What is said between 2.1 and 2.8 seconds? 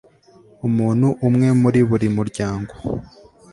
muryango